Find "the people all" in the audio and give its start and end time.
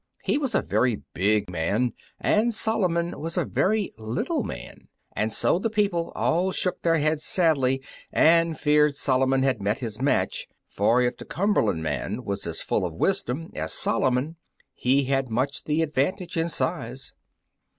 5.59-6.51